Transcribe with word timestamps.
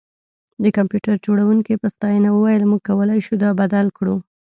د 0.63 0.65
کمپیوټر 0.77 1.15
جوړونکي 1.25 1.73
په 1.81 1.87
ستاینه 1.95 2.29
وویل 2.33 2.63
موږ 2.69 2.81
کولی 2.89 3.19
شو 3.25 3.33
دا 3.43 3.49
بدل 3.61 3.87
کړو 3.97 4.15